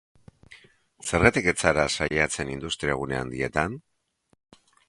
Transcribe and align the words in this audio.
Zergatik 1.09 1.51
ez 1.51 1.55
zara 1.65 1.85
saiatzen 1.97 2.51
industriagune 2.57 3.21
handietan? 3.23 3.81